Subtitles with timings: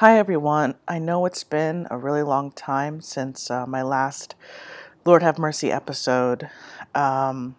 [0.00, 0.74] Hi, everyone.
[0.86, 4.34] I know it's been a really long time since uh, my last
[5.06, 6.50] Lord Have Mercy episode.
[6.94, 7.56] Um,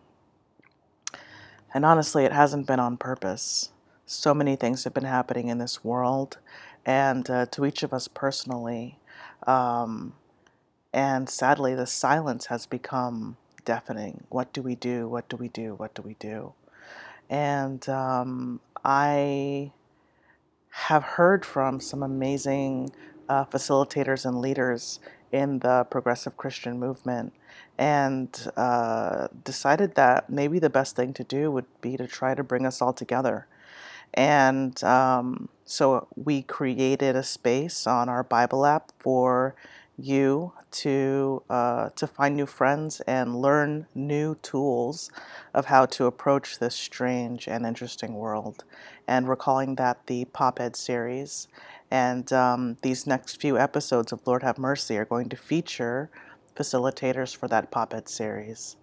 [1.73, 3.71] and honestly, it hasn't been on purpose.
[4.05, 6.37] So many things have been happening in this world
[6.85, 8.99] and uh, to each of us personally.
[9.47, 10.13] Um,
[10.93, 14.25] and sadly, the silence has become deafening.
[14.29, 15.07] What do we do?
[15.07, 15.73] What do we do?
[15.73, 16.53] What do we do?
[17.31, 19.71] And um, I
[20.85, 22.91] have heard from some amazing
[23.27, 24.99] uh, facilitators and leaders
[25.31, 27.33] in the progressive Christian movement
[27.79, 32.43] and uh, decided that maybe the best thing to do would be to try to
[32.43, 33.47] bring us all together.
[34.13, 39.55] And um, so we created a space on our Bible app for
[39.97, 45.09] you to uh, to find new friends and learn new tools
[45.53, 48.63] of how to approach this strange and interesting world.
[49.07, 51.47] And we're calling that the Pop Ed series.
[51.89, 56.09] And um, these next few episodes of Lord Have Mercy are going to feature
[56.55, 58.75] facilitators for that Pop Ed series.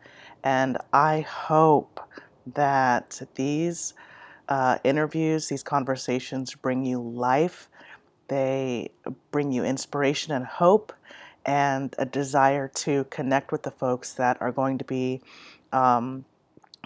[0.42, 2.00] And I hope
[2.54, 3.94] that these
[4.48, 7.68] uh, interviews, these conversations bring you life
[8.28, 8.90] they
[9.30, 10.92] bring you inspiration and hope
[11.44, 15.20] and a desire to connect with the folks that are going to be
[15.72, 16.24] um,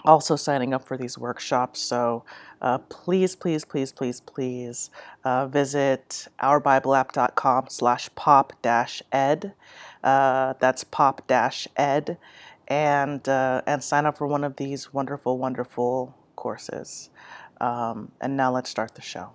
[0.05, 1.79] also signing up for these workshops.
[1.79, 2.23] So
[2.61, 4.89] uh, please, please, please, please, please
[5.23, 9.53] uh, visit ourbibleapp.com slash pop dash ed.
[10.03, 12.17] Uh, that's pop dash ed.
[12.67, 17.09] And, uh, and sign up for one of these wonderful, wonderful courses.
[17.59, 19.31] Um, and now let's start the show.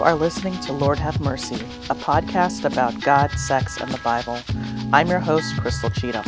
[0.00, 1.56] You are listening to Lord Have Mercy,
[1.90, 4.38] a podcast about God, sex, and the Bible.
[4.94, 6.24] I'm your host, Crystal Cheatham,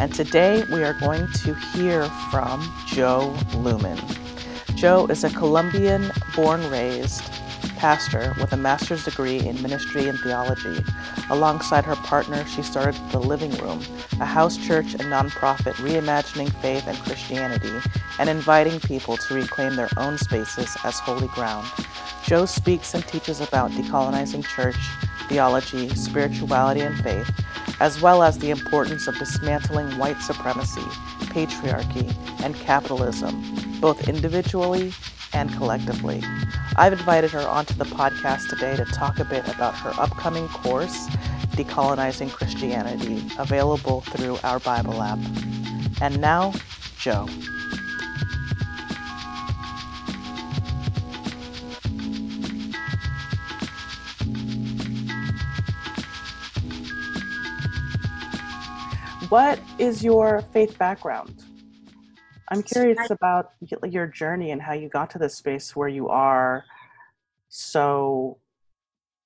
[0.00, 4.00] and today we are going to hear from Jo Luehmann.
[4.76, 7.22] Jo is a Colombian born raised
[7.76, 10.82] pastor with a master's degree in ministry and theology.
[11.28, 13.82] Alongside her partner, she started The Living Room,
[14.20, 17.78] a house church and nonprofit reimagining faith and Christianity
[18.18, 21.68] and inviting people to reclaim their own spaces as holy ground.
[22.32, 24.78] Jo speaks and teaches about decolonizing church,
[25.28, 27.30] theology, spirituality, and faith,
[27.78, 30.80] as well as the importance of dismantling white supremacy,
[31.28, 32.10] patriarchy,
[32.42, 33.44] and capitalism,
[33.82, 34.94] both individually
[35.34, 36.22] and collectively.
[36.76, 41.08] I've invited her onto the podcast today to talk a bit about her upcoming course,
[41.50, 45.18] Decolonizing Christianity, available through our Bible app.
[46.00, 46.54] And now,
[46.96, 47.28] Jo.
[59.32, 61.42] What is your faith background?
[62.50, 63.52] I'm curious about
[63.88, 66.64] your journey and how you got to this space where you are
[67.48, 68.36] so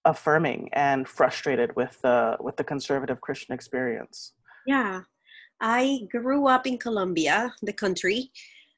[0.05, 4.35] affirming and frustrated with the with the conservative Christian experience.
[4.65, 5.01] Yeah,
[5.61, 8.31] I grew up in Colombia, the country,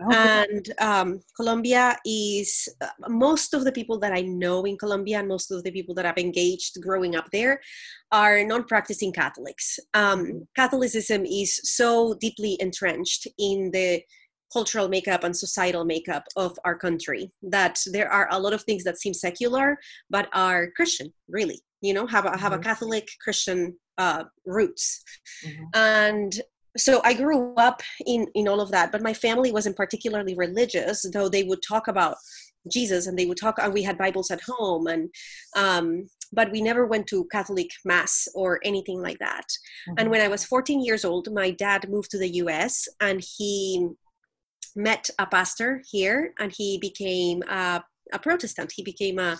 [0.02, 0.44] okay.
[0.50, 5.28] and um, Colombia is uh, most of the people that I know in Colombia and
[5.28, 7.60] most of the people that I've engaged growing up there
[8.12, 9.78] are non-practicing Catholics.
[9.94, 10.38] Um, mm-hmm.
[10.54, 14.02] Catholicism is so deeply entrenched in the
[14.52, 18.84] cultural makeup and societal makeup of our country that there are a lot of things
[18.84, 22.62] that seem secular but are christian really you know have a have a mm-hmm.
[22.62, 25.02] catholic christian uh, roots
[25.44, 25.64] mm-hmm.
[25.74, 26.40] and
[26.78, 31.04] so i grew up in in all of that but my family wasn't particularly religious
[31.12, 32.16] though they would talk about
[32.70, 35.08] jesus and they would talk and we had bibles at home and
[35.56, 39.46] um, but we never went to catholic mass or anything like that
[39.88, 39.94] mm-hmm.
[39.98, 43.88] and when i was 14 years old my dad moved to the us and he
[44.76, 47.82] met a pastor here and he became a,
[48.12, 49.38] a protestant he became a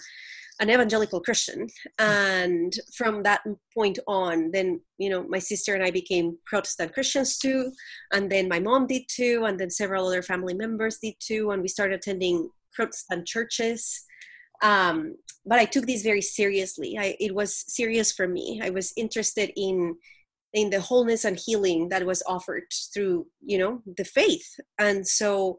[0.60, 1.68] an evangelical christian.
[1.98, 3.42] And from that
[3.74, 7.70] point on then you know my sister and i became protestant christians too
[8.12, 11.62] and then my mom did too and then several other family members did too and
[11.62, 14.04] we started attending protestant churches.
[14.62, 15.16] Um,
[15.46, 16.96] but i took this very seriously.
[16.98, 18.60] I, it was serious for me.
[18.62, 19.96] I was interested in
[20.54, 24.48] in the wholeness and healing that was offered through you know the faith.
[24.78, 25.58] And so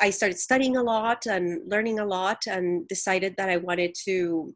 [0.00, 4.54] i started studying a lot and learning a lot and decided that i wanted to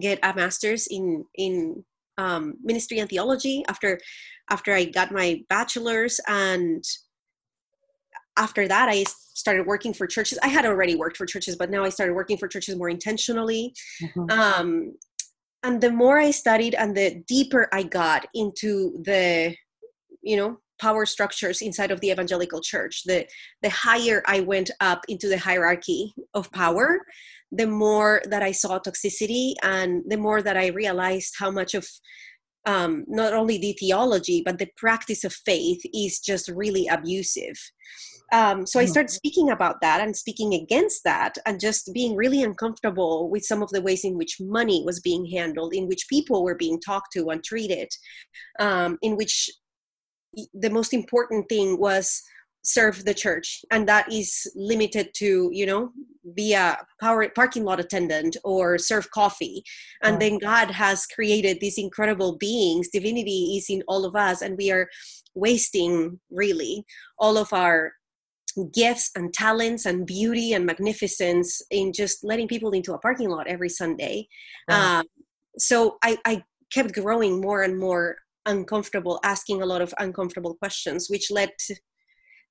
[0.00, 1.84] get a master's in in
[2.18, 3.98] um, ministry and theology after
[4.50, 6.20] after i got my bachelor's.
[6.26, 6.82] And
[8.36, 9.04] after that i
[9.34, 10.38] started working for churches.
[10.42, 13.72] I had already worked for churches but now i started working for churches more intentionally.
[14.02, 14.30] Mm-hmm.
[14.30, 14.94] um,
[15.64, 19.54] and the more i studied and the deeper i got into the
[20.22, 23.26] you know power structures inside of the evangelical church the
[23.62, 27.00] the higher i went up into the hierarchy of power
[27.52, 31.86] the more that i saw toxicity and the more that i realized how much of
[32.66, 37.56] um, not only the theology but the practice of faith is just really abusive
[38.32, 38.90] um, so i hmm.
[38.90, 43.62] started speaking about that and speaking against that and just being really uncomfortable with some
[43.62, 47.12] of the ways in which money was being handled in which people were being talked
[47.12, 47.88] to and treated
[48.58, 49.48] um, in which
[50.54, 52.22] the most important thing was
[52.62, 55.90] serve the church and that is limited to you know
[56.34, 59.62] be a power parking lot attendant or serve coffee.
[60.02, 60.18] And oh.
[60.18, 62.88] then god has created these incredible beings.
[62.88, 64.88] Divinity is in all of us and we are
[65.34, 66.84] wasting really
[67.18, 67.92] all of our
[68.74, 73.46] gifts and talents and beauty and magnificence in just letting people into a parking lot
[73.46, 74.26] every sunday.
[74.68, 75.04] Um,
[75.58, 76.42] so I, I
[76.72, 78.16] kept growing more and more
[78.48, 81.76] uncomfortable asking a lot of uncomfortable questions which led to,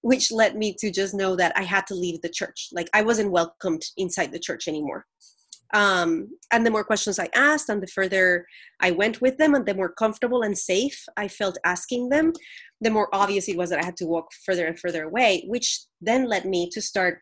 [0.02, 2.70] which led me to just know that i had to leave the church.
[2.72, 5.06] Like i wasn't welcomed inside the church anymore.
[5.74, 8.46] Um, and the more questions i asked and the further
[8.80, 12.32] i went with them and the more comfortable and safe i felt asking them
[12.80, 15.68] the more obvious it was that i had to walk further and further away which
[16.00, 17.20] then led me to start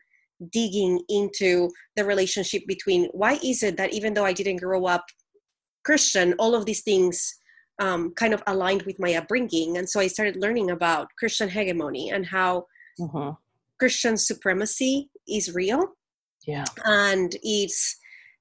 [0.52, 5.04] digging into the relationship between why is it that even though i didn't grow up
[5.84, 7.34] christian all of these things
[7.78, 9.76] um, kind of aligned with my upbringing.
[9.76, 12.66] And so I started learning about Christian hegemony and how
[12.98, 13.30] mm-hmm.
[13.78, 15.92] Christian supremacy is real.
[16.46, 16.64] Yeah.
[16.84, 17.96] And it's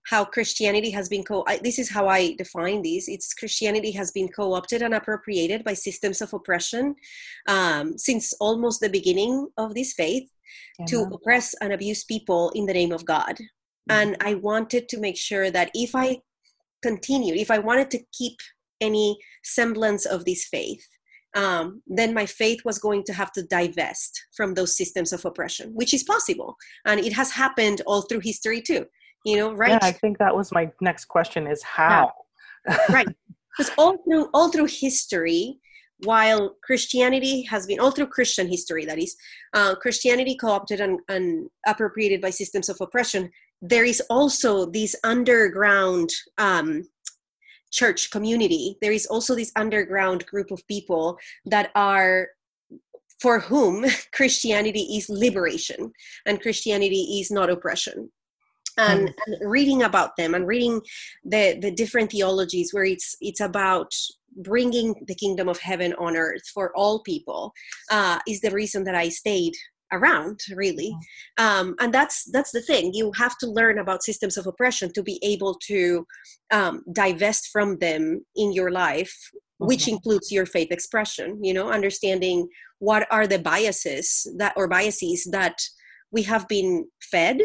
[0.07, 3.07] how Christianity has been co I, this is how I define these.
[3.07, 6.95] It's Christianity has been co-opted and appropriated by systems of oppression
[7.47, 10.29] um, since almost the beginning of this faith
[10.79, 10.85] yeah.
[10.85, 13.35] to oppress and abuse people in the name of God.
[13.35, 13.91] Mm-hmm.
[13.91, 16.21] And I wanted to make sure that if I
[16.83, 18.37] continued, if I wanted to keep
[18.81, 20.85] any semblance of this faith,
[21.35, 25.71] um, then my faith was going to have to divest from those systems of oppression,
[25.73, 26.55] which is possible,
[26.85, 28.85] and it has happened all through history too.
[29.25, 29.71] You know, right?
[29.71, 32.11] Yeah, I think that was my next question: is how?
[32.67, 32.77] Yeah.
[32.89, 33.07] right,
[33.57, 35.59] because all through all through history,
[36.03, 39.15] while Christianity has been all through Christian history, that is,
[39.53, 43.29] uh, Christianity co-opted and, and, appropriated by systems of oppression.
[43.61, 46.83] There is also this underground um,
[47.75, 52.29] church community there is also this underground group of people that are
[53.19, 55.91] for whom christianity is liberation
[56.25, 58.09] and christianity is not oppression
[58.77, 59.13] and, mm.
[59.27, 60.81] and, reading about them and reading
[61.23, 63.91] the the different theologies where it's it's about
[64.37, 67.53] bringing the kingdom of heaven on earth for all people
[67.91, 69.53] uh, is the reason that i stayed
[69.91, 70.95] around really
[71.39, 71.43] mm.
[71.43, 75.03] um, and that's that's the thing you have to learn about systems of oppression to
[75.03, 76.05] be able to
[76.51, 79.67] um, divest from them in your life mm-hmm.
[79.67, 82.47] which includes your faith expression you know understanding
[82.79, 85.57] what are the biases that or biases that
[86.11, 87.39] we have been fed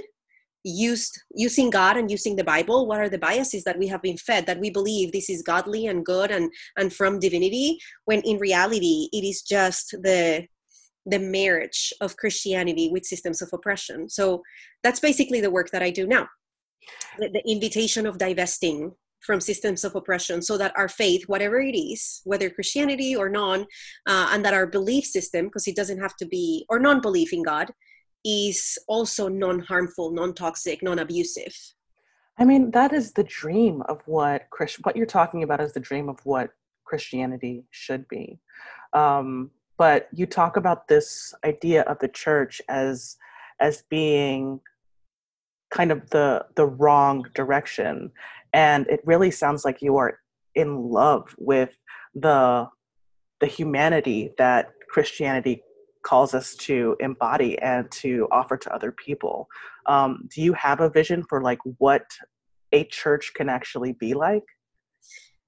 [0.63, 4.19] used using god and using the bible what are the biases that we have been
[4.19, 8.37] fed that we believe this is godly and good and and from divinity when in
[8.39, 10.47] reality it is just the
[11.07, 14.09] the marriage of Christianity with systems of oppression.
[14.09, 14.43] So
[14.83, 16.29] that's basically the work that I do now.
[17.19, 21.77] The, the, invitation of divesting from systems of oppression so that our faith, whatever it
[21.77, 23.63] is, whether Christianity or non,
[24.07, 27.33] uh, and that our belief system, because it doesn't have to be, or non belief
[27.33, 27.71] in God,
[28.25, 31.55] is also non harmful, non toxic, non abusive.
[32.39, 35.81] I mean, that is the dream of what Christ, what you're talking about is the
[35.81, 36.51] dream of what
[36.85, 38.41] Christianity should be.
[38.95, 43.17] Um, but you talk about this idea of the church as
[43.61, 44.61] as being
[45.71, 48.13] kind of the the wrong direction.
[48.53, 50.19] And it really sounds like you are
[50.55, 51.75] in love with
[52.15, 52.69] the
[53.41, 55.63] the humanity that christianity
[56.03, 59.49] calls us to embody and to offer to other people.
[59.87, 62.05] Um, do you have a vision for like what
[62.73, 64.45] a church can actually be like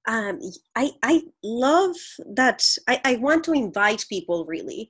[0.08, 0.40] um,
[0.74, 1.96] I, I love
[2.34, 4.88] that I, I want to invite people really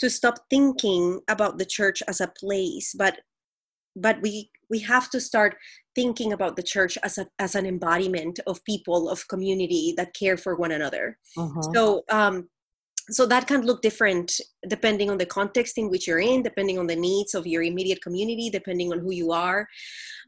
[0.00, 3.18] to stop thinking about the church as a place but
[3.96, 5.56] but we we have to start
[5.94, 10.36] thinking about the church as a as an embodiment of people of community that care
[10.36, 11.62] for one another uh-huh.
[11.74, 12.48] so um
[13.10, 14.32] so that can look different
[14.66, 18.02] depending on the context in which you're in depending on the needs of your immediate
[18.02, 19.68] community depending on who you are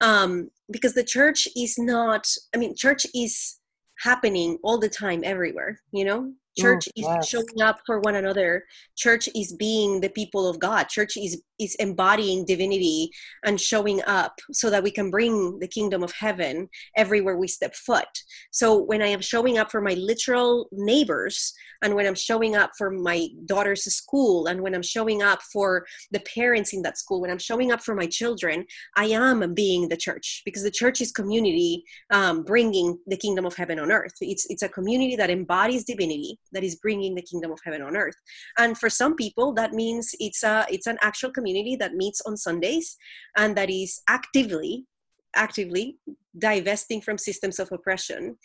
[0.02, 3.58] um, because the church is not i mean church is
[3.98, 6.22] happening all the time everywhere you know?
[6.22, 7.28] Mm, Church is yes.
[7.28, 8.64] showing up for one another.
[8.96, 10.84] Church is being the people of god.
[10.88, 13.10] Church is is embodying divinity
[13.44, 17.74] and showing up so that we can bring the kingdom of heaven everywhere we step
[17.74, 18.08] foot.
[18.50, 22.70] So when i am showing up for my literal neighbors and when i'm showing up
[22.78, 27.20] for my daughter's school and when i'm showing up for the parents in that school
[27.20, 28.64] when i'm showing up for my children
[28.96, 33.56] i am being the church because the church is community um, bringing the kingdom of
[33.56, 34.14] heaven on earth.
[34.20, 37.96] It's it's a community that embodies divinity that is bringing the kingdom of heaven on
[37.96, 38.16] earth.
[38.58, 41.45] And for some people that means it's a it's an actual community
[41.78, 42.96] that meets on sundays
[43.36, 44.86] and that is actively
[45.34, 45.98] actively
[46.38, 48.36] divesting from systems of oppression.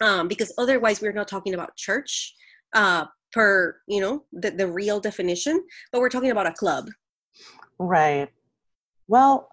[0.00, 2.34] Um, because otherwise we're not talking about church
[2.72, 6.88] uh, per you know the, the real definition but we're talking about a club.
[7.78, 8.28] Right.
[9.08, 9.48] Well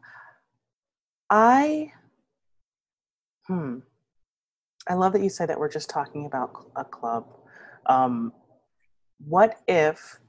[1.30, 1.92] i
[3.48, 3.80] hmm.
[4.90, 7.26] I love that you say that we're just talking about a club.
[7.88, 8.32] Um,
[9.20, 10.20] what if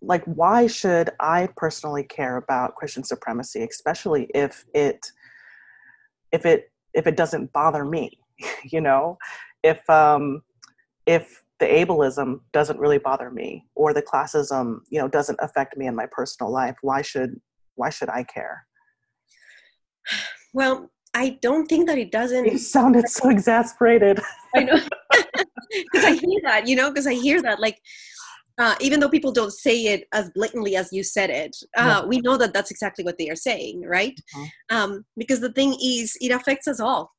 [0.00, 5.10] like why should i personally care about christian supremacy especially if it
[6.30, 8.18] if it if it doesn't bother me
[8.64, 9.18] you know?
[9.62, 10.42] If um
[11.06, 15.86] if the ableism doesn't really bother me or the classism you know doesn't affect me
[15.86, 17.40] in my personal life why should
[17.74, 18.66] why should i care?
[20.54, 24.20] Well i don't think that it doesn't you sounded so exasperated.
[24.54, 24.80] I know.
[25.92, 27.78] Because I hear that, you know, because I hear that, like,
[28.58, 32.04] uh, even though people don't say it as blatantly as you said it, uh, yeah.
[32.04, 34.20] we know that that's exactly what they are saying, right?
[34.36, 34.76] Mm-hmm.
[34.76, 37.12] Um, because the thing is, it affects us all.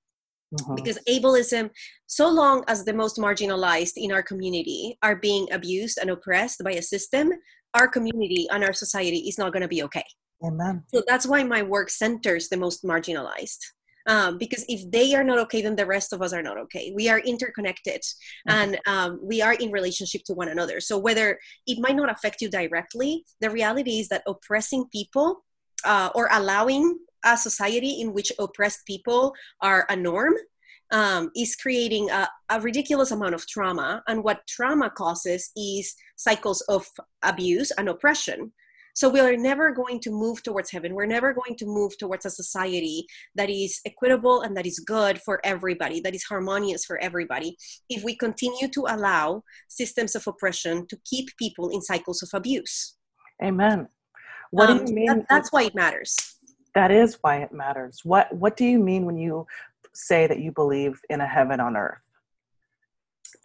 [0.54, 0.76] Mm-hmm.
[0.76, 1.70] Because ableism,
[2.08, 6.72] so long as the most marginalized in our community are being abused and oppressed by
[6.72, 7.32] a system,
[7.76, 10.04] our community and our society is not going to be okay.
[10.44, 10.84] Amen.
[10.94, 13.60] So that's why my work centers the most marginalized
[14.10, 16.92] um, because if they are not okay then the rest of us are not okay
[16.96, 18.52] we are interconnected mm-hmm.
[18.52, 22.42] and um, we are in relationship to one another so whether it might not affect
[22.42, 25.46] you directly the reality is that oppressing people
[25.86, 30.34] uh, or allowing a society in which oppressed people are a norm
[30.92, 34.02] um, is creating a, a, ridiculous amount of trauma.
[34.08, 36.88] And what trauma causes is cycles of
[37.22, 38.52] abuse and oppression.
[39.00, 40.94] So we are never going to move towards heaven.
[40.94, 45.22] We're never going to move towards a society that is equitable and that is good
[45.22, 47.56] for everybody, that is harmonious for everybody,
[47.90, 52.98] if we continue to allow systems of oppression to keep people in cycles of abuse.
[53.42, 53.88] Amen.
[54.52, 55.06] What um, do you mean?
[55.08, 56.14] That, that's why it matters.
[56.76, 58.02] That is why it matters.
[58.04, 59.48] What What do you mean when you
[59.94, 62.00] say that you believe in a heaven on earth?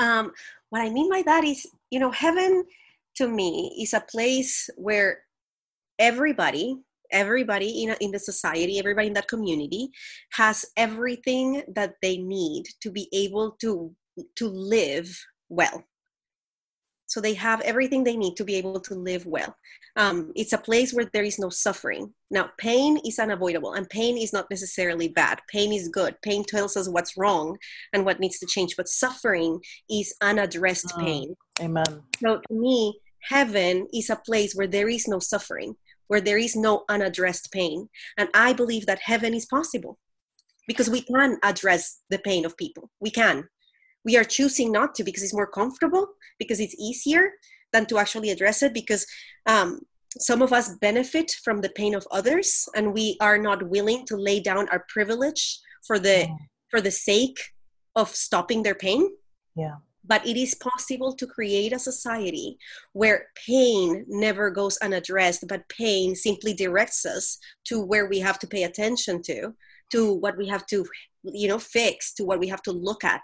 [0.00, 0.32] Um,
[0.70, 2.64] what I mean by that is, you know, heaven
[3.18, 5.23] to me is a place where
[5.98, 6.76] everybody
[7.12, 9.88] everybody in, in the society everybody in that community
[10.32, 13.94] has everything that they need to be able to
[14.36, 15.84] to live well.
[17.06, 19.54] So they have everything they need to be able to live well.
[19.96, 22.12] Um, it's a place where there is no suffering.
[22.30, 25.40] Now pain is unavoidable and pain is not necessarily bad.
[25.48, 26.16] Pain is good.
[26.22, 27.56] Pain tells us what's wrong
[27.92, 31.36] and what needs to change but suffering is unaddressed oh, pain.
[31.60, 32.02] Amen.
[32.20, 35.74] So to me heaven is a place where there is no suffering
[36.08, 37.88] where there is no unaddressed pain.
[38.16, 39.98] And I believe that heaven is possible
[40.66, 42.90] because we can address the pain of people.
[43.00, 43.48] We can.
[44.04, 46.06] We are choosing not to because it's more comfortable,
[46.38, 47.32] because it's easier
[47.72, 49.06] than to actually address it, because
[49.46, 49.80] um,
[50.18, 54.16] some of us benefit from the pain of others and we are not willing to
[54.16, 56.28] lay down our privilege for the
[56.70, 57.38] for the sake
[57.96, 59.08] of stopping their pain
[59.56, 62.58] yeah but it is possible to create a society
[62.92, 68.46] where pain never goes unaddressed but pain simply directs us to where we have to
[68.46, 69.54] pay attention to
[69.90, 70.84] to what we have to
[71.22, 73.22] you know fix to what we have to look at.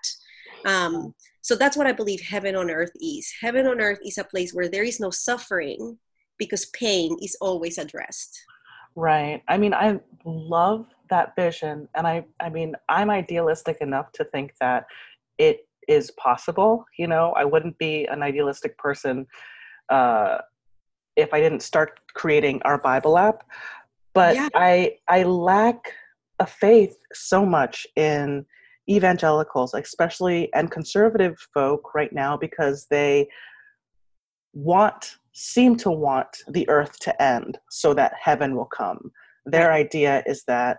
[0.67, 3.33] Um, so that's what i believe heaven on earth is.
[3.41, 5.99] Heaven on earth is a place where there is no suffering
[6.39, 8.39] because pain is always addressed.
[8.95, 9.43] Right.
[9.49, 14.53] I mean i love that vision and i i mean i'm idealistic enough to think
[14.61, 14.87] that
[15.39, 16.87] it is possible.
[16.97, 19.27] You know, I wouldn't be an idealistic person
[19.91, 20.39] uh,
[21.17, 23.45] if I didn't start creating our Bible app.
[24.15, 24.49] But yeah.
[24.55, 25.93] I I lack
[26.39, 28.47] a faith so much in
[28.89, 33.29] evangelicals, especially and conservative folk right now, because they
[34.53, 39.13] want seem to want the earth to end so that heaven will come.
[39.47, 40.79] Their idea is that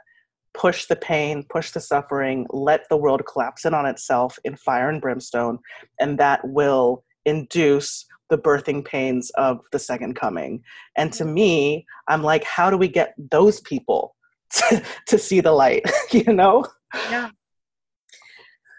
[0.53, 4.89] push the pain, push the suffering, let the world collapse in on itself in fire
[4.89, 5.60] and brimstone,
[6.00, 10.63] and that will induce the birthing pains of the second coming.
[10.98, 14.15] And to me, I'm like, how do we get those people
[14.53, 15.84] to, to see the light?
[16.12, 16.65] you know?
[17.10, 17.29] Yeah.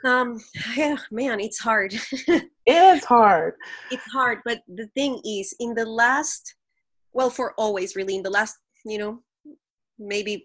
[0.05, 0.41] Um,
[0.77, 1.95] yeah, man, it's hard.
[2.13, 3.55] it is hard.
[3.91, 6.57] It's hard, but the thing is, in the last,
[7.13, 9.23] well, for always, really, in the last, you know,
[10.01, 10.45] maybe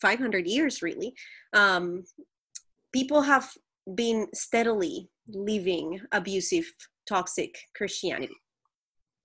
[0.00, 1.14] 500 years, really,
[1.52, 2.04] um,
[2.92, 3.50] people have
[3.94, 6.64] been steadily living abusive,
[7.08, 8.34] toxic Christianity.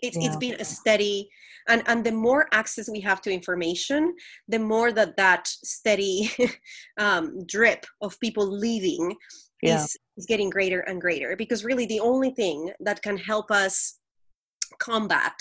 [0.02, 0.28] It's, yeah.
[0.28, 1.30] it's been a steady
[1.68, 4.14] and and the more access we have to information
[4.48, 6.30] the more that that steady
[7.00, 9.16] um, drip of people leaving
[9.62, 9.84] yeah.
[9.84, 14.00] is, is getting greater and greater because really the only thing that can help us
[14.80, 15.36] combat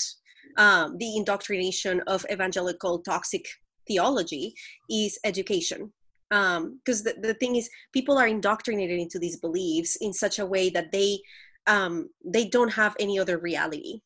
[0.56, 3.44] um, the indoctrination of evangelical toxic
[3.86, 4.54] theology
[4.90, 5.92] is education
[6.30, 10.46] because um, the, the thing is people are indoctrinated into these beliefs in such a
[10.46, 11.18] way that they
[11.66, 14.00] um, they don't have any other reality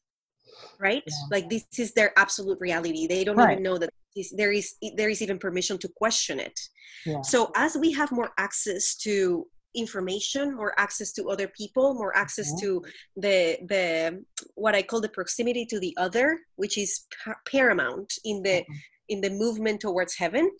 [0.78, 1.14] right yeah.
[1.30, 3.52] like this is their absolute reality they don't right.
[3.52, 6.58] even know that this, there is there is even permission to question it
[7.06, 7.20] yeah.
[7.22, 12.48] so as we have more access to information more access to other people more access
[12.52, 12.60] mm-hmm.
[12.60, 12.84] to
[13.16, 17.06] the the what i call the proximity to the other which is
[17.46, 18.74] paramount in the mm-hmm.
[19.08, 20.50] In the movement towards heaven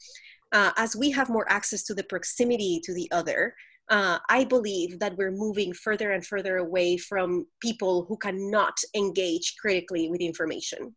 [0.53, 3.55] uh, as we have more access to the proximity to the other
[3.91, 9.55] uh, I believe that we're moving further and further away from people who cannot engage
[9.61, 10.95] critically with information.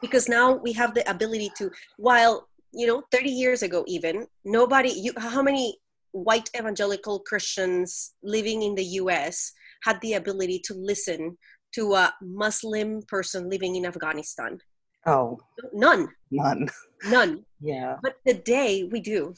[0.00, 4.90] Because now we have the ability to, while, you know, 30 years ago, even, nobody,
[4.90, 5.78] you, how many
[6.10, 9.52] white evangelical Christians living in the US
[9.84, 11.38] had the ability to listen
[11.74, 14.58] to a Muslim person living in Afghanistan?
[15.06, 15.38] Oh,
[15.72, 16.08] none.
[16.30, 16.68] None.
[17.06, 17.44] None.
[17.60, 17.96] yeah.
[18.02, 19.34] But today we do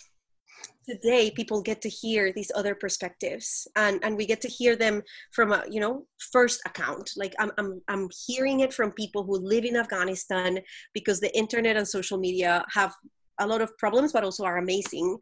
[0.87, 5.03] today people get to hear these other perspectives and and we get to hear them
[5.33, 9.39] from a you know first account like i'm i'm, I'm hearing it from people who
[9.39, 10.59] live in afghanistan
[10.93, 12.95] because the internet and social media have
[13.41, 15.19] a lot of problems but also are amazing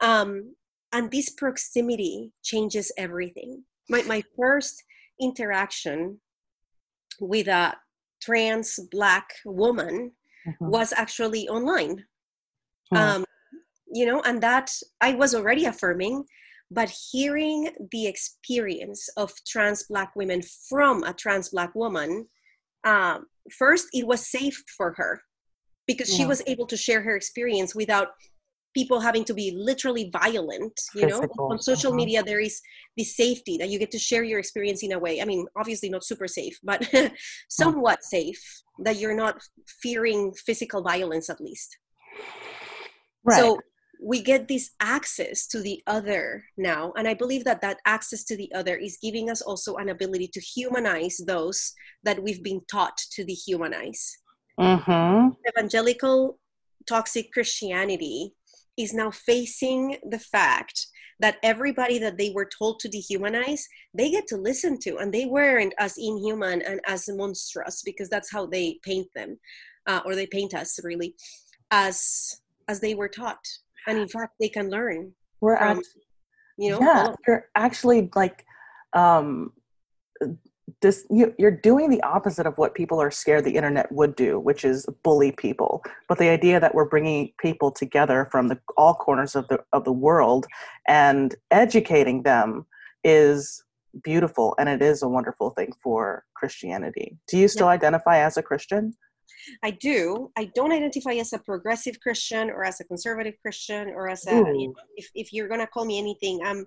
[0.00, 0.54] um,
[0.92, 4.82] and this proximity changes everything my, my first
[5.20, 6.20] interaction
[7.20, 7.74] with a
[8.24, 10.12] trans black woman
[10.46, 10.68] mm-hmm.
[10.68, 11.96] was actually online
[12.92, 12.96] mm-hmm.
[12.96, 13.24] um,
[13.92, 16.24] you know and that i was already affirming
[16.70, 22.26] but hearing the experience of trans black women from a trans black woman
[22.84, 25.20] um, first it was safe for her
[25.86, 26.18] because yeah.
[26.18, 28.08] she was able to share her experience without
[28.74, 31.28] people having to be literally violent you Physical.
[31.38, 31.96] know on social uh-huh.
[31.96, 32.60] media there is
[32.96, 35.88] the safety that you get to share your experience in a way i mean obviously
[35.88, 36.86] not super safe but
[37.48, 38.42] somewhat safe
[38.80, 39.40] that you're not
[39.82, 41.78] fearing physical violence at least
[43.24, 43.38] right.
[43.38, 43.58] so
[44.02, 48.36] we get this access to the other now and i believe that that access to
[48.36, 52.96] the other is giving us also an ability to humanize those that we've been taught
[53.12, 54.10] to dehumanize
[54.58, 55.28] mm-hmm.
[55.48, 56.38] evangelical
[56.86, 58.34] toxic christianity
[58.76, 60.86] is now facing the fact
[61.20, 63.62] that everybody that they were told to dehumanize
[63.94, 68.32] they get to listen to and they weren't as inhuman and as monstrous because that's
[68.32, 69.38] how they paint them
[69.86, 71.14] uh, or they paint us really
[71.70, 73.44] as as they were taught.
[73.86, 76.02] And in fact they can learn we're from, actually,
[76.58, 78.44] you know yeah you're actually like
[78.92, 79.52] um
[80.84, 84.38] this you, you're doing the opposite of what people are scared the internet would do
[84.38, 88.94] which is bully people but the idea that we're bringing people together from the all
[88.94, 90.46] corners of the of the world
[90.86, 92.66] and educating them
[93.02, 93.64] is
[94.02, 97.72] beautiful and it is a wonderful thing for christianity do you still yeah.
[97.72, 98.94] identify as a christian
[99.62, 100.30] I do.
[100.38, 104.36] I don't identify as a progressive Christian or as a conservative Christian or as a,
[104.36, 106.66] you know, if, if you're going to call me anything, I'm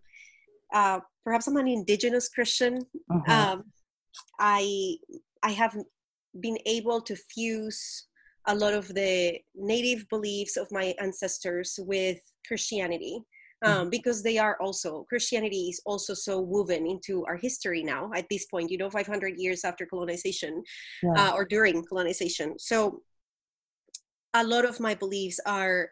[0.74, 2.80] uh, perhaps I'm an indigenous Christian.
[3.10, 3.34] Uh-huh.
[3.54, 3.64] Um,
[4.40, 4.98] I,
[5.44, 5.76] I have
[6.40, 8.08] been able to fuse
[8.48, 13.24] a lot of the native beliefs of my ancestors with Christianity.
[13.64, 13.80] Mm-hmm.
[13.80, 18.28] um, because they are also christianity is also so woven into our history now at
[18.30, 20.62] this point you know 500 years after colonization
[21.02, 21.30] yeah.
[21.30, 23.02] uh, or during colonization so
[24.36, 25.90] a lot of my beliefs are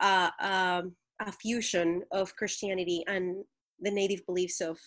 [0.00, 3.44] uh, um, a fusion of christianity and
[3.80, 4.78] the native beliefs of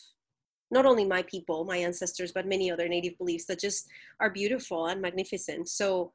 [0.71, 3.87] not only my people my ancestors but many other native beliefs that just
[4.19, 5.69] are beautiful and magnificent.
[5.69, 6.11] So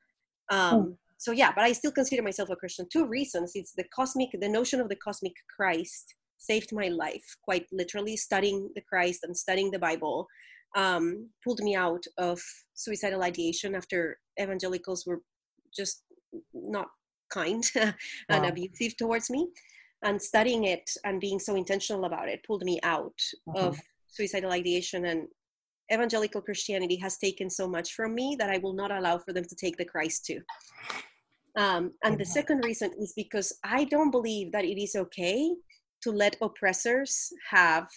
[0.51, 2.85] um, mm so yeah but i still consider myself a christian.
[2.93, 3.53] Two reasons.
[3.55, 8.69] It's the cosmic the notion of the cosmic christ saved my life quite literally studying
[8.75, 10.27] the christ and studying the bible
[10.77, 12.41] um, pulled me out of
[12.75, 15.21] suicidal ideation after evangelicals were
[15.75, 16.03] just
[16.53, 16.89] not
[17.31, 17.95] kind and
[18.31, 18.49] wow.
[18.49, 19.49] abusive towards me.
[20.05, 23.15] And studying it and being so intentional about it pulled me out
[23.49, 23.69] uh-huh.
[23.69, 23.81] of
[24.13, 25.27] suicidal ideation and
[25.93, 29.45] evangelical christianity has taken so much from me that i will not allow for them
[29.45, 30.41] to take the christ too.
[31.57, 35.51] Um, and the second reason is because I don't believe that it is okay
[36.03, 37.89] to let oppressors have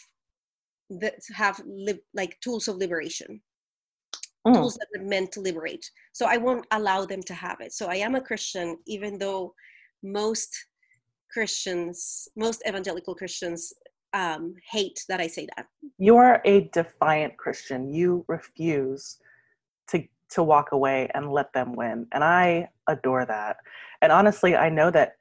[0.89, 3.41] the have li- like tools of liberation.
[4.45, 4.53] Mm.
[4.53, 5.89] tools that are meant to liberate.
[6.13, 7.73] So i won't allow them to have it.
[7.73, 9.53] So i am a christian even though
[10.03, 10.51] most
[11.33, 13.73] christians most evangelical christians
[14.15, 19.17] um, hate that i say that you are a defiant christian you refuse
[19.87, 23.57] to to walk away and let them win and i adore that
[24.01, 25.15] and honestly i know that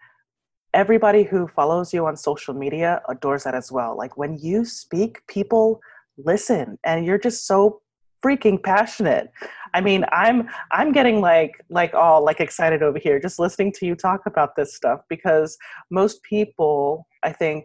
[0.74, 3.96] everybody who follows you on social media adores that as well.
[3.96, 5.80] Like when you speak, people
[6.18, 7.80] listen and you're just so
[8.22, 9.30] freaking passionate.
[9.72, 13.86] I mean, I'm I'm getting like like all like excited over here just listening to
[13.86, 15.56] you talk about this stuff because
[15.90, 17.64] most people, I think,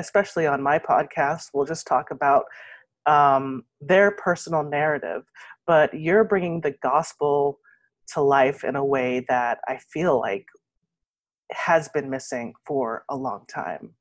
[0.00, 2.44] especially on my podcast, will just talk about
[3.06, 5.22] um, their personal narrative,
[5.66, 7.58] but you're bringing the gospel
[8.14, 10.46] to life in a way that I feel like
[11.52, 13.94] has been missing for a long time.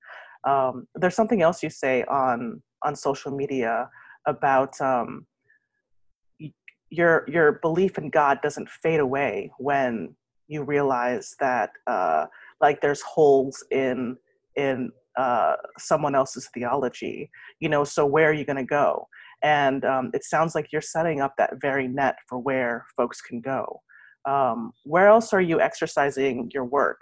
[0.48, 3.90] Um, there's something else you say on on social media
[4.26, 5.26] about um,
[6.90, 10.16] your your belief in God doesn't fade away when
[10.48, 12.26] you realize that uh,
[12.62, 14.18] like there's holes in
[14.56, 17.30] in uh, someone else's theology.
[17.60, 19.08] You know, so where are you going to go?
[19.44, 23.42] And um, it sounds like you're setting up that very net for where folks can
[23.42, 23.82] go.
[24.26, 27.02] Um, where else are you exercising your work?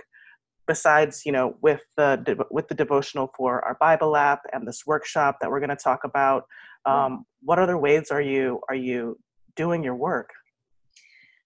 [0.68, 5.38] besides you know with the with the devotional for our bible app and this workshop
[5.40, 6.44] that we're going to talk about
[6.86, 9.18] um, what other ways are you are you
[9.56, 10.30] doing your work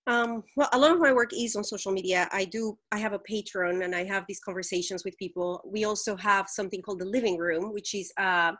[0.08, 2.28] um, well a lot of my work is on social media.
[2.32, 5.62] I do i have a Patreon and i have these conversations with people.
[5.66, 8.54] We also have something called the living room which is uh,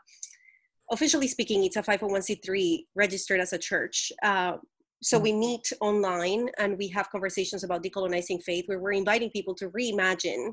[0.90, 4.12] officially speaking it's a 501c3 registered as a church.
[4.22, 4.58] Uh,
[5.02, 9.54] so we meet online and we have conversations about decolonizing faith where we're inviting people
[9.56, 10.52] to reimagine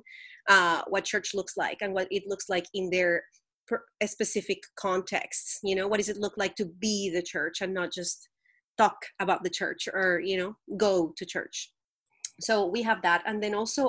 [0.50, 3.24] uh, what church looks like and what it looks like in their
[3.68, 5.60] per- specific contexts.
[5.64, 8.28] You know what does it look like to be the church and not just
[8.80, 10.52] talk about the church or you know
[10.86, 11.58] go to church.
[12.48, 13.22] So we have that.
[13.26, 13.84] And then also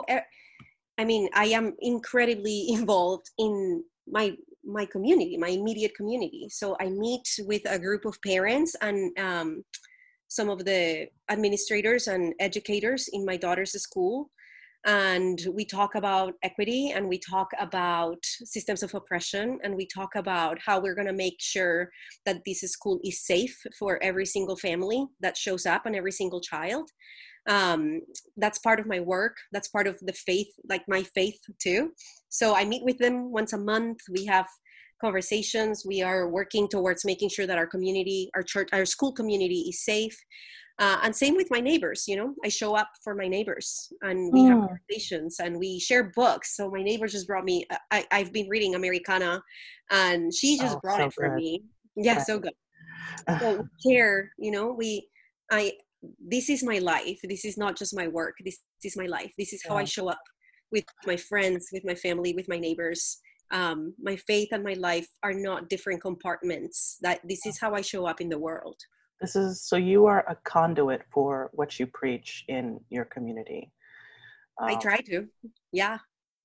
[0.98, 3.84] i mean i am incredibly involved in
[4.16, 4.26] my
[4.78, 6.42] my community my immediate community.
[6.60, 9.48] So i meet with a group of parents and um,
[10.28, 14.30] some of the administrators and educators in my daughter's school
[14.86, 20.14] and we talk about equity and we talk about systems of oppression and we talk
[20.16, 21.90] about how we're going to make sure
[22.24, 26.40] that this school is safe for every single family that shows up and every single
[26.40, 26.88] child
[27.48, 28.00] um,
[28.36, 31.92] that's part of my work that's part of the faith like my faith too
[32.28, 34.46] so i meet with them once a month we have
[35.00, 35.84] conversations.
[35.86, 39.84] We are working towards making sure that our community, our church, our school community is
[39.84, 40.16] safe.
[40.80, 44.32] Uh, and same with my neighbors, you know, I show up for my neighbors and
[44.32, 44.66] we have hmm.
[44.66, 46.56] conversations and we share books.
[46.56, 49.42] So my neighbor just brought me, I, I've been reading Americanah
[49.90, 51.36] and she just oh, brought so it for good.
[51.36, 51.64] me.
[51.96, 52.54] Yeah, so good.
[53.40, 55.06] So share, you know, we,
[55.50, 55.74] I,
[56.18, 57.20] this is my life.
[57.24, 58.36] This is not just my work.
[58.42, 59.32] This, this is my life.
[59.36, 59.82] This is how yeah.
[59.82, 60.22] I show up
[60.72, 65.08] with my friends, with my family, with my neighbors um, my faith and my life
[65.22, 68.76] are not different compartments that this is how i show up in the world
[69.20, 73.70] this is so you are a conduit for what you preach in your community.
[74.60, 75.26] Um, i try to
[75.72, 75.98] yeah.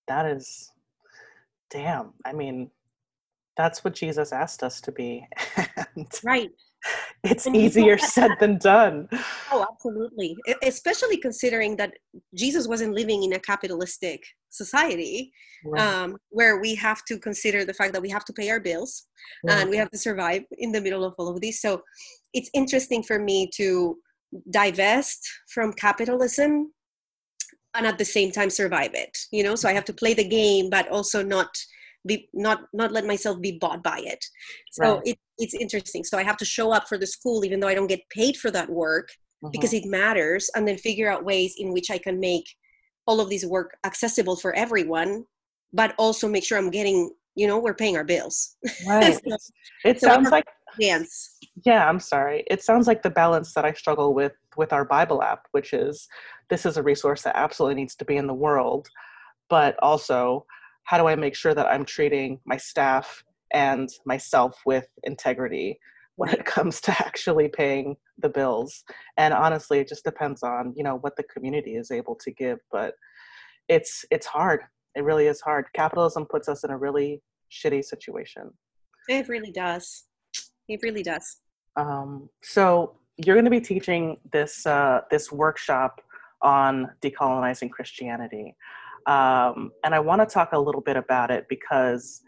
[0.07, 0.71] that is
[1.69, 2.69] damn i mean
[3.57, 5.27] that's what jesus asked us to be.
[6.23, 6.51] Right
[7.23, 9.07] it's easier said than done.
[9.51, 10.35] Oh, absolutely.
[10.63, 11.93] Especially considering that
[12.35, 15.31] Jesus wasn't living in a capitalistic society
[15.65, 15.81] right.
[15.81, 19.05] um, where we have to consider the fact that we have to pay our bills
[19.45, 19.61] right.
[19.61, 21.61] and we have to survive in the middle of all of this.
[21.61, 21.81] So
[22.33, 23.97] it's interesting for me to
[24.51, 26.73] divest from capitalism
[27.75, 30.27] and at the same time survive it you know so i have to play the
[30.27, 31.47] game but also not
[32.05, 34.23] be not not let myself be bought by it.
[34.71, 35.01] So right.
[35.05, 36.03] it, it's interesting.
[36.03, 38.37] So i have to show up for the school even though i don't get paid
[38.37, 39.09] for that work
[39.43, 39.49] uh-huh.
[39.51, 42.45] because it matters and then figure out ways in which i can make
[43.07, 45.25] all of this work accessible for everyone
[45.73, 48.55] but also make sure i'm getting you know we're paying our bills.
[48.87, 49.19] Right.
[49.27, 49.37] So,
[49.83, 50.45] it so sounds like
[50.79, 52.43] dance yeah i'm sorry.
[52.47, 56.07] It sounds like the balance that i struggle with with our bible app which is
[56.49, 58.87] this is a resource that absolutely needs to be in the world
[59.49, 60.45] but also
[60.85, 65.79] how do I make sure that I'm treating my staff and myself with integrity
[66.15, 68.83] when it comes to actually paying the bills?
[69.17, 72.59] And honestly, it just depends on, you know, what the community is able to give,
[72.71, 72.95] but
[73.67, 74.61] it's it's hard.
[74.95, 75.65] It really is hard.
[75.73, 77.21] Capitalism puts us in a really
[77.51, 78.51] shitty situation.
[79.09, 80.05] It really does.
[80.67, 81.37] It really does.
[81.75, 86.01] Um, so you're going to be teaching this uh, this workshop
[86.41, 88.55] on decolonizing Christianity.
[89.07, 92.21] Um, and I want to talk a little bit about it because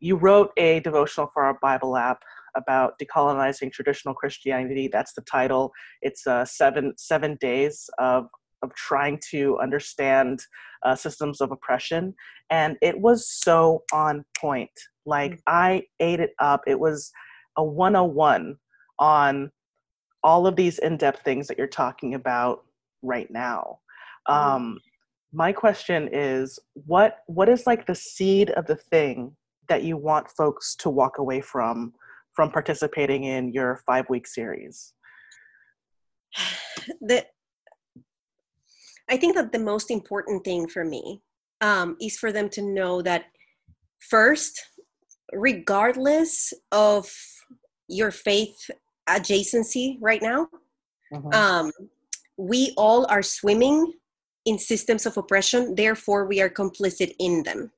[0.00, 2.22] you wrote a devotional for our Bible app
[2.56, 4.88] about decolonizing traditional Christianity.
[4.88, 5.72] That's the title.
[6.02, 8.26] It's uh, seven seven days of
[8.62, 10.40] of trying to understand
[10.84, 12.14] uh, systems of oppression,
[12.50, 14.70] and it was so on point.
[15.06, 15.40] Like mm-hmm.
[15.46, 16.62] I ate it up.
[16.66, 17.10] It was
[17.56, 18.56] a 101
[18.98, 19.50] on
[20.22, 22.64] all of these in-depth things that you're talking about
[23.02, 23.78] right now.
[24.28, 24.54] Mm-hmm.
[24.54, 24.78] Um,
[25.38, 29.36] my question is, what what is like the seed of the thing
[29.68, 31.94] that you want folks to walk away from
[32.32, 34.92] from participating in your five week series?
[37.02, 37.26] The,
[39.10, 41.20] I think that the most important thing for me
[41.60, 43.24] um, is for them to know that
[43.98, 44.54] first,
[45.32, 47.04] regardless of
[47.88, 48.70] your faith
[49.06, 50.48] adjacency right now,
[51.12, 51.32] mm-hmm.
[51.34, 51.72] um,
[52.38, 53.92] we all are swimming
[54.48, 57.70] in systems of oppression, therefore, we are complicit in them.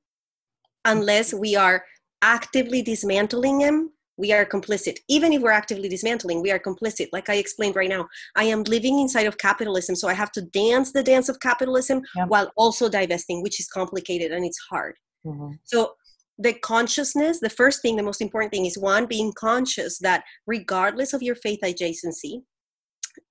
[0.85, 1.85] Unless we are
[2.23, 4.99] actively dismantling them we are complicit.
[5.09, 7.09] Even if we're actively dismantling, we are complicit.
[7.13, 8.07] Like I explained right now,
[8.37, 12.03] I am living inside of capitalism, so I have to dance the dance of capitalism
[12.15, 12.27] yeah.
[12.27, 14.95] while also divesting, which is complicated and it's hard.
[15.27, 15.55] Mm-hmm.
[15.65, 15.95] So
[16.39, 21.13] the consciousness, the first thing, the most important thing is one, being conscious that regardless
[21.13, 22.43] of your faith adjacency,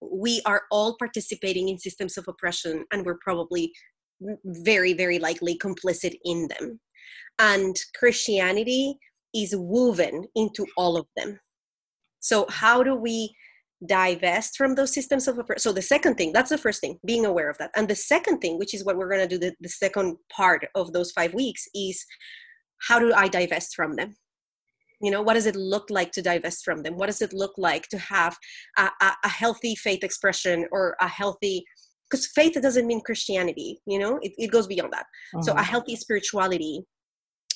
[0.01, 3.71] we are all participating in systems of oppression and we're probably
[4.45, 6.79] very, very likely complicit in them.
[7.39, 8.97] And Christianity
[9.33, 11.39] is woven into all of them.
[12.19, 13.33] So how do we
[13.87, 15.61] divest from those systems of oppression?
[15.61, 17.71] So the second thing, that's the first thing, being aware of that.
[17.75, 20.67] And the second thing, which is what we're going to do the, the second part
[20.75, 22.05] of those five weeks, is
[22.87, 24.15] how do I divest from them?
[25.01, 27.53] You know what does it look like to divest from them what does it look
[27.57, 28.37] like to have
[28.77, 31.63] a, a, a healthy faith expression or a healthy
[32.09, 35.41] because faith doesn't mean christianity you know it, it goes beyond that uh-huh.
[35.41, 35.63] so a mm-hmm.
[35.63, 36.83] healthy spirituality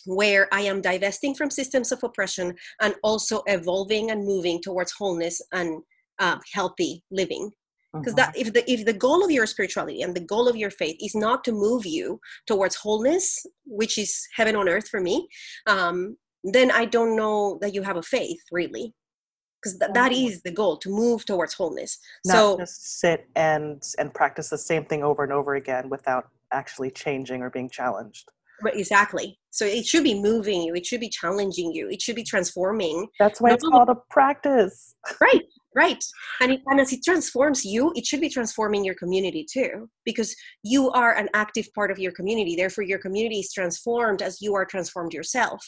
[0.05, 5.41] where I am divesting from systems of oppression and also evolving and moving towards wholeness
[5.51, 5.81] and
[6.19, 7.51] uh, healthy living.
[7.93, 8.47] Because that mm-hmm.
[8.47, 11.13] if the if the goal of your spirituality and the goal of your faith is
[11.13, 15.27] not to move you towards wholeness, which is heaven on earth for me,
[15.67, 18.93] um, then I don't know that you have a faith really.
[19.61, 20.35] Because th- that mm-hmm.
[20.43, 21.97] the goal to move towards wholeness.
[22.25, 26.27] Not so just sit and and practice the same thing over and over again without
[26.51, 28.29] actually changing or being challenged.
[28.65, 29.39] Exactly.
[29.51, 33.07] So it should be moving you it should be challenging you it should be transforming.
[33.19, 34.95] That's why it's called a practice.
[35.19, 35.43] Right
[35.75, 36.03] right.
[36.39, 40.35] And, it, and as it transforms you it should be transforming your community too because
[40.63, 42.55] you are an active part of your community.
[42.55, 45.61] Therefore your community is transformed as you are transformed yourself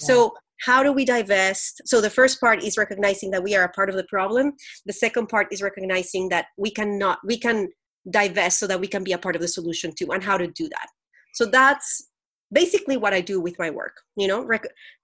[0.00, 0.06] yeah.
[0.06, 0.34] so
[0.66, 3.88] how do we divest so the first part is recognizing that we are a part
[3.88, 4.52] of the problem
[4.86, 7.68] the second part is recognizing that we cannot we can
[8.10, 10.46] divest so that we can be a part of the solution too and how to
[10.48, 10.88] do that
[11.34, 12.08] so that's
[12.52, 14.46] basically what I do with my work, you know,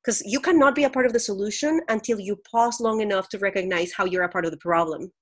[0.02, 3.38] because you cannot be a part of the solution until you pause long enough to
[3.38, 5.12] recognize how you're a part of the problem.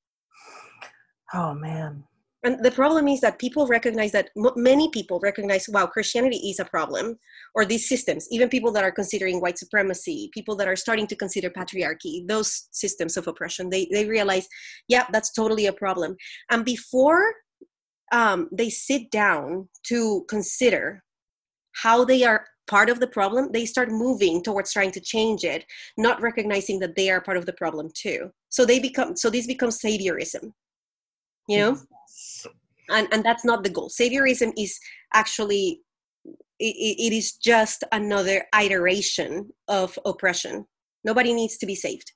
[1.35, 2.05] Oh, man.
[2.45, 6.59] And the problem is that people recognize that m- many people recognize, wow, Christianity is
[6.59, 7.19] a problem,
[7.55, 11.17] or these systems, even people that are considering white supremacy, people that are starting to
[11.17, 14.49] consider patriarchy, those systems of oppression, they, they realize,
[14.89, 16.17] yeah, that's totally a problem.
[16.51, 17.33] And before
[18.13, 21.03] um, they sit down to consider
[21.75, 25.65] how they are part of the problem, they start moving towards trying to change it,
[25.97, 28.31] not recognizing that they are part of the problem too.
[28.51, 30.53] So they become so this becomes saviorism.
[31.49, 31.79] You know?
[32.91, 33.89] And and that's not the goal.
[33.89, 34.79] Saviorism is
[35.15, 35.81] actually
[36.59, 40.67] it, it is just another iteration of oppression.
[41.05, 42.13] Nobody needs to be saved.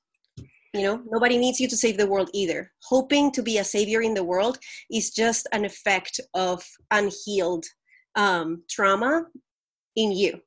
[0.73, 2.71] You know, nobody needs you to save the world either.
[2.83, 4.57] Hoping to be a savior in the world
[4.91, 7.65] is just an effect of unhealed
[8.15, 9.25] um, trauma
[9.95, 10.39] in you.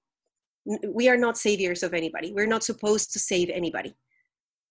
[0.86, 2.32] We are not saviors of anybody.
[2.32, 3.96] We're not supposed to save anybody.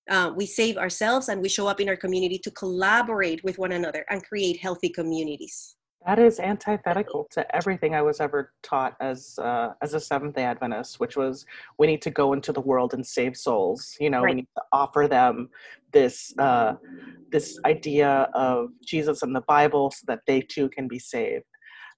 [0.09, 3.71] Uh, we save ourselves and we show up in our community to collaborate with one
[3.73, 5.75] another and create healthy communities.
[6.05, 10.43] That is antithetical to everything I was ever taught as uh, as a Seventh Day
[10.43, 11.45] Adventist, which was
[11.77, 13.97] we need to go into the world and save souls.
[13.99, 14.33] You know, right.
[14.33, 15.49] we need to offer them
[15.91, 16.75] this uh,
[17.31, 21.43] this idea of Jesus and the Bible so that they too can be saved.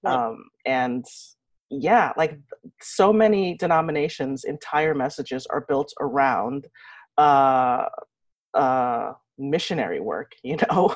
[0.02, 0.14] Right.
[0.14, 1.04] Um, and
[1.70, 2.38] yeah, like
[2.80, 6.66] so many denominations, entire messages are built around
[7.18, 7.86] uh,
[8.54, 10.94] uh, missionary work, you know,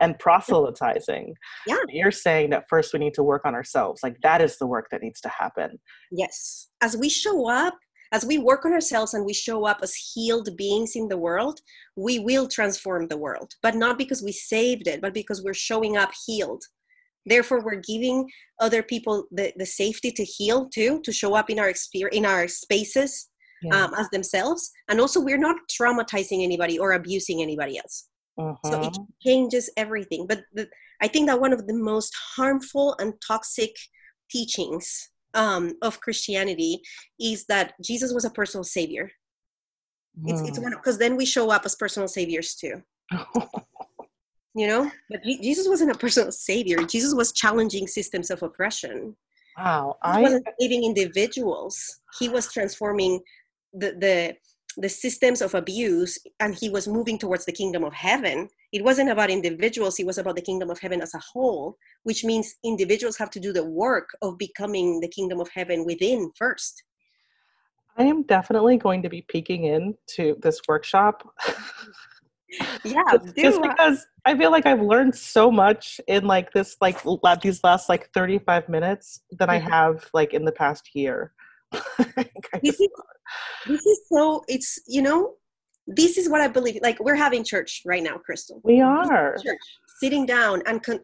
[0.00, 1.34] and proselytizing.
[1.66, 1.76] Yeah.
[1.88, 4.02] You're saying that first we need to work on ourselves.
[4.02, 5.78] Like that is the work that needs to happen.
[6.10, 6.68] Yes.
[6.80, 7.74] As we show up,
[8.12, 11.60] as we work on ourselves and we show up as healed beings in the world,
[11.96, 13.52] we will transform the world.
[13.62, 16.62] But not because we saved it, but because we're showing up healed
[17.26, 18.28] therefore we're giving
[18.60, 22.24] other people the, the safety to heal too to show up in our experience in
[22.24, 23.28] our spaces
[23.66, 23.84] yeah.
[23.84, 24.70] um, as themselves.
[24.88, 28.08] And also we're not traumatizing anybody or abusing anybody else.
[28.38, 29.02] So it mm-hmm.
[29.26, 30.26] changes everything.
[30.26, 30.68] But the,
[31.02, 33.74] i think that one of the most harmful and toxic
[34.30, 36.80] teachings um, of christianity
[37.20, 39.10] is that jesus was a personal savior.
[40.18, 40.30] Mm.
[40.30, 42.82] it's, it's one because then we show up as personal saviors too.
[44.58, 44.90] You know?
[45.10, 46.78] But jesus wasn't a personal savior.
[46.78, 49.14] Jesus was challenging systems of oppression.
[49.58, 49.96] Wow.
[50.02, 50.22] He I...
[50.22, 52.00] wasn't saving individuals.
[52.18, 53.20] He was transforming
[53.78, 54.36] the the
[54.78, 58.46] the systems of abuse and he was moving towards the kingdom of heaven.
[58.72, 62.24] It wasn't about individuals it was about the kingdom of heaven as a whole which
[62.24, 66.82] means individuals have to do the work of becoming the kingdom of heaven within first.
[67.96, 71.26] I am definitely going to be peeking in to this workshop.
[72.84, 77.02] Yeah just, just because i feel like i've learned so much in like this like
[77.42, 79.68] these last like 35 minutes than i mm-hmm.
[79.68, 81.32] have like in the past year
[81.72, 82.88] this, is,
[83.66, 85.34] this is so it's you know
[85.86, 88.60] this is what i believe like we're having church right now crystal.
[88.64, 89.36] We are.
[89.36, 89.58] church,
[90.00, 91.00] sitting down and con-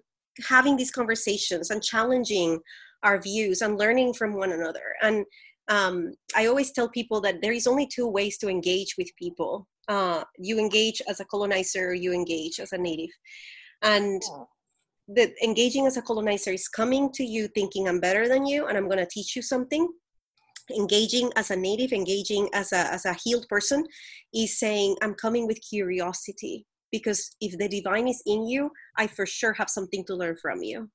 [0.48, 2.60] having these conversations and challenging
[3.02, 4.94] our views and learning from one another.
[5.02, 5.24] And
[5.68, 9.68] um, i always tell people that there is only two ways to engage with people.
[9.88, 13.10] Uh, you engage as a colonizer you engage as a native.
[13.82, 14.22] And
[15.08, 18.78] the engaging as a colonizer is coming to you thinking i'm better than you and
[18.78, 19.88] i'm going to teach you something
[20.70, 23.84] engaging as a native engaging as a as a healed person
[24.34, 29.26] is saying i'm coming with curiosity because if the divine is in you i for
[29.26, 30.88] sure have something to learn from you.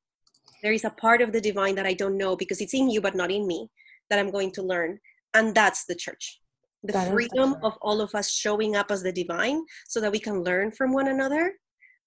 [0.63, 3.01] There is a part of the divine that i don't know because it's in you
[3.01, 3.69] but not in me
[4.09, 4.99] that i'm going to learn.
[5.33, 6.39] And that's the church.
[6.83, 10.19] The that freedom of all of us showing up as the divine so that we
[10.19, 11.53] can learn from one another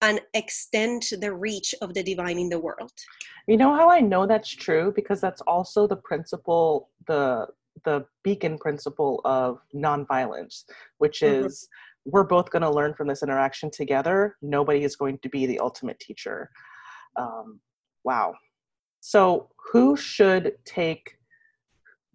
[0.02, 2.92] and extend the reach of the divine in the world.
[3.46, 7.46] You know how I know that's true because that's also the principle the
[7.84, 10.64] the beacon principle of nonviolence,
[10.98, 11.46] which mm-hmm.
[11.46, 11.68] is
[12.04, 14.36] we're both going to learn from this interaction together.
[14.42, 16.50] Nobody is going to be the ultimate teacher.
[17.16, 17.60] Um,
[18.04, 18.34] wow.
[19.00, 21.16] So, who should take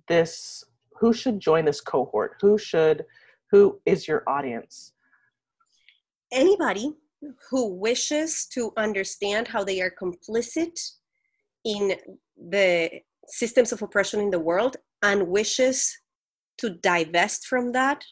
[0.08, 0.64] this?
[1.00, 2.36] Who should join this cohort?
[2.42, 3.06] Who should?
[3.52, 4.94] Who is your audience?
[6.32, 6.94] Anybody
[7.50, 10.80] who wishes to understand how they are complicit
[11.64, 11.96] in
[12.38, 12.90] the
[13.28, 15.98] systems of oppression in the world and wishes
[16.58, 18.04] to divest from that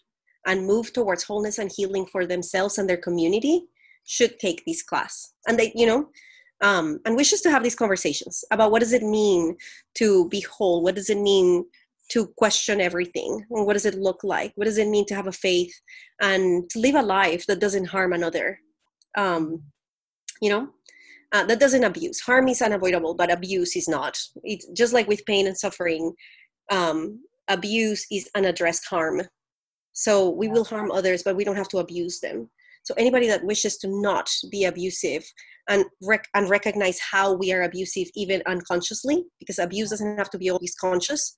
[0.46, 3.66] and move towards wholeness and healing for themselves and their community
[4.06, 5.34] should take this class.
[5.48, 6.10] And they you know
[6.64, 9.58] um, and wishes to have these conversations about what does it mean
[9.96, 10.82] to be whole?
[10.82, 11.66] What does it mean
[12.10, 13.46] to question everything?
[13.52, 14.54] And what does it look like?
[14.56, 15.74] What does it mean to have a faith
[16.22, 18.60] and to live a life that doesn't harm another
[19.18, 19.62] um,
[20.42, 20.70] you know
[21.32, 22.20] uh, that doesn't abuse.
[22.20, 24.18] Harm is unavoidable but abuse is not.
[24.44, 26.14] It's just like with pain and suffering
[26.72, 29.22] um, abuse is unaddressed harm.
[29.94, 32.50] So we will harm others but we don't have to abuse them.
[32.84, 35.24] So anybody that wishes to not be abusive
[35.70, 40.38] and rec- and recognize how we are abusive even unconsciously because abuse doesn't have to
[40.38, 41.36] be always conscious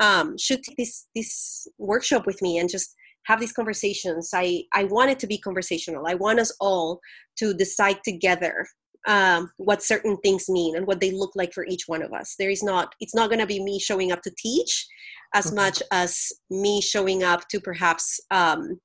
[0.00, 4.30] um, should take this this workshop with me and just have these conversations.
[4.34, 6.06] I i want it to be conversational.
[6.06, 7.00] I want us all
[7.38, 8.66] to decide together
[9.06, 12.34] um, what certain things mean and what they look like for each one of us.
[12.38, 14.86] There is not it's not going to be me showing up to teach
[15.34, 15.56] as mm-hmm.
[15.56, 18.80] much as me showing up to perhaps um,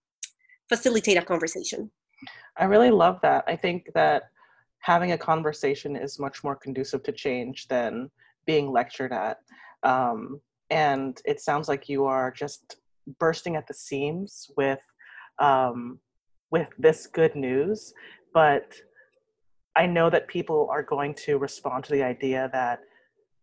[0.69, 1.91] facilitate a conversation.
[2.58, 3.43] I really love that.
[3.48, 4.24] I think that
[4.80, 8.10] having a conversation is much more conducive to change than
[8.45, 9.39] being lectured at.
[9.84, 12.78] Um, and it sounds like you are just
[13.20, 14.80] bursting at the seams with
[15.39, 16.00] um,
[16.52, 17.94] with this good news,
[18.34, 18.74] but
[19.76, 22.80] I know that people are going to respond to the idea that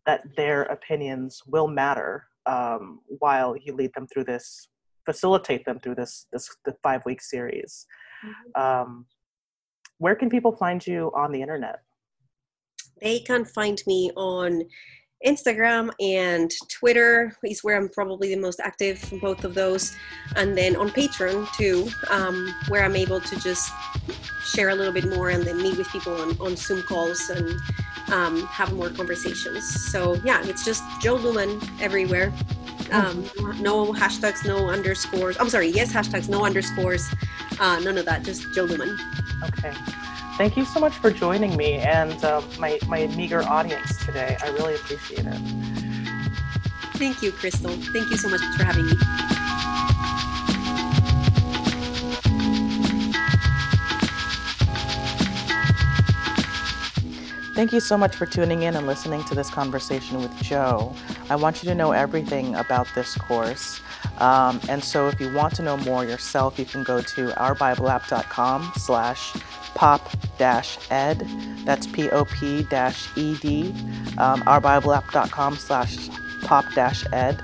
[0.07, 4.68] that their opinions will matter um, while you lead them through this,
[5.05, 7.87] facilitate them through this this the five week series.
[8.25, 8.62] Mm-hmm.
[8.62, 9.07] Um,
[9.98, 11.81] where can people find you on the internet?
[13.01, 14.62] They can find me on
[15.26, 19.94] Instagram and Twitter is where I'm probably the most active, from both of those.
[20.37, 23.70] And then on Patreon too, um, where I'm able to just
[24.44, 27.58] share a little bit more and then meet with people on, on Zoom calls and
[28.12, 29.64] um, have more conversations.
[29.90, 32.33] So yeah, it's just Jo Luehmann everywhere.
[32.90, 33.23] Um,
[33.60, 35.38] no hashtags, no underscores.
[35.38, 37.08] I'm sorry, yes hashtags, no underscores,
[37.58, 38.98] uh, none of that, just Jo Luehmann.
[39.44, 39.73] Okay.
[40.38, 44.37] Thank you so much for joining me and uh, my, my meager audience today.
[44.42, 45.40] I really appreciate it.
[46.94, 47.70] Thank you, Crystal.
[47.70, 48.92] Thank you so much for having me.
[57.54, 60.94] Thank you so much for tuning in and listening to this conversation with Jo.
[61.28, 63.80] I want you to know everything about this course.
[64.18, 68.72] Um, and so if you want to know more yourself, you can go to ourbibleapp.com
[68.76, 69.35] slash
[69.83, 71.26] pop-ed.
[71.64, 73.74] That's P-O-P-E-D.
[74.16, 76.08] Um, ourbibleapp.com slash
[76.42, 77.42] pop-ed.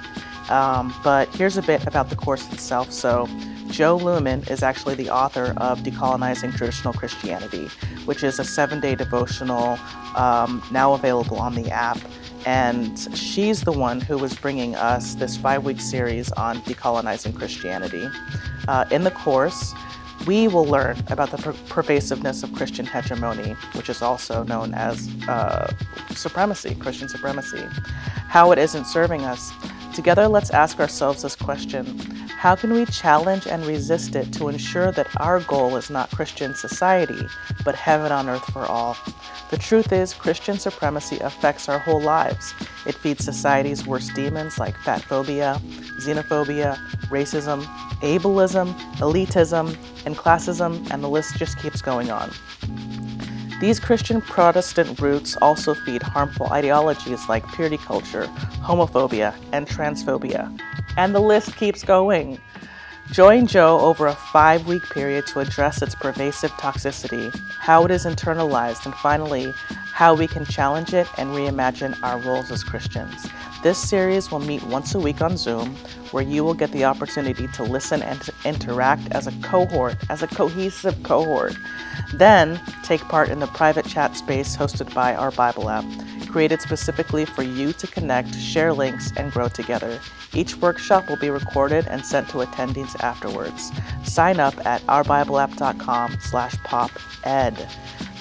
[0.48, 2.92] Um, but here's a bit about the course itself.
[2.92, 3.26] So
[3.70, 7.66] Jo Luehmann is actually the author of Decolonizing Traditional Christianity,
[8.04, 9.76] which is a seven-day devotional
[10.14, 11.98] um, now available on the app.
[12.46, 18.06] And she's the one who was bringing us this five-week series on decolonizing Christianity.
[18.68, 19.74] Uh, in the course,
[20.28, 25.08] we will learn about the per- pervasiveness of Christian hegemony, which is also known as
[25.26, 25.72] uh,
[26.10, 27.64] supremacy, Christian supremacy,
[28.28, 29.50] how it isn't serving us.
[29.98, 31.84] Together, let's ask ourselves this question
[32.38, 36.54] How can we challenge and resist it to ensure that our goal is not Christian
[36.54, 37.18] society,
[37.64, 38.96] but heaven on earth for all?
[39.50, 42.54] The truth is, Christian supremacy affects our whole lives.
[42.86, 45.60] It feeds society's worst demons like fat phobia,
[45.98, 46.76] xenophobia,
[47.08, 47.64] racism,
[48.00, 49.76] ableism, elitism,
[50.06, 52.30] and classism, and the list just keeps going on.
[53.60, 58.26] These Christian Protestant roots also feed harmful ideologies like purity culture,
[58.62, 60.56] homophobia, and transphobia.
[60.96, 62.38] And the list keeps going.
[63.10, 68.04] Join Jo over a five week period to address its pervasive toxicity, how it is
[68.04, 69.52] internalized, and finally,
[69.92, 73.26] how we can challenge it and reimagine our roles as Christians.
[73.64, 75.74] This series will meet once a week on Zoom,
[76.12, 80.22] where you will get the opportunity to listen and to interact as a cohort, as
[80.22, 81.54] a cohesive cohort.
[82.14, 85.84] Then, take part in the private chat space hosted by our Bible app,
[86.28, 90.00] created specifically for you to connect, share links, and grow together.
[90.34, 93.72] Each workshop will be recorded and sent to attendees afterwards.
[94.04, 97.00] Sign up at ourbibleapp.com slash poped.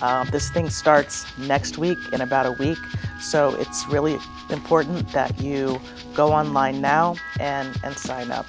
[0.02, 2.78] Um, this thing starts next week in about a week,
[3.20, 4.18] so it's really
[4.50, 5.80] important that you
[6.14, 8.46] go online now and, and sign up.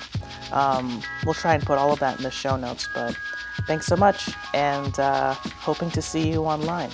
[0.53, 3.16] Um, we'll try and put all of that in the show notes, but
[3.68, 6.90] thanks so much and uh, hoping to see you online.